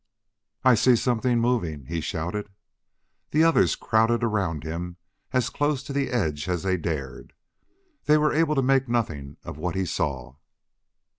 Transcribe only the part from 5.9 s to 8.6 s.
the edge as they dared. They were able